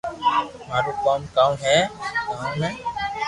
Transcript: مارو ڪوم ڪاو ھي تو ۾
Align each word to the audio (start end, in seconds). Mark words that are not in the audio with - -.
مارو 0.67 0.91
ڪوم 1.03 1.21
ڪاو 1.35 1.51
ھي 1.63 1.75
تو 2.25 2.33
۾ 2.67 2.69